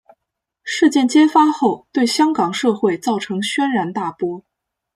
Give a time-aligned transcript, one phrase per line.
[0.63, 4.43] 事件揭发后对香港社会造成轩然大波。